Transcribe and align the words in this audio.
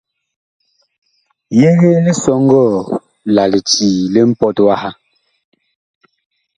Yegee 1.59 1.97
lisɔŋgɔɔ 2.05 2.79
la 3.33 3.43
licii 3.51 3.97
li 4.13 4.21
mpɔt 4.29 4.57
waha. 4.65 4.89